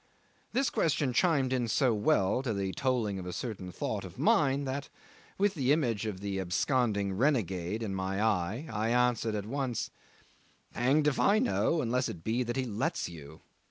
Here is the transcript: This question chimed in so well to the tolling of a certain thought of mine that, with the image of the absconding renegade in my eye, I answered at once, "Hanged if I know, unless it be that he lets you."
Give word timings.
This 0.51 0.71
question 0.71 1.13
chimed 1.13 1.53
in 1.53 1.67
so 1.67 1.93
well 1.93 2.41
to 2.41 2.55
the 2.55 2.71
tolling 2.71 3.19
of 3.19 3.27
a 3.27 3.31
certain 3.31 3.71
thought 3.71 4.03
of 4.03 4.17
mine 4.17 4.63
that, 4.65 4.89
with 5.37 5.53
the 5.53 5.71
image 5.71 6.07
of 6.07 6.21
the 6.21 6.39
absconding 6.39 7.13
renegade 7.13 7.83
in 7.83 7.93
my 7.93 8.19
eye, 8.19 8.67
I 8.73 8.89
answered 8.89 9.35
at 9.35 9.45
once, 9.45 9.91
"Hanged 10.73 11.05
if 11.05 11.19
I 11.19 11.37
know, 11.37 11.83
unless 11.83 12.09
it 12.09 12.23
be 12.23 12.41
that 12.41 12.55
he 12.57 12.65
lets 12.65 13.09
you." 13.09 13.41